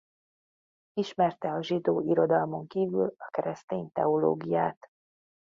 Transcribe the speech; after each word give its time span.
Ismerte 0.93 1.47
a 1.51 1.61
zsidó 1.61 2.01
irodalmon 2.01 2.67
kívül 2.67 3.13
a 3.17 3.27
keresztény 3.29 3.91
teológiát. 3.91 4.77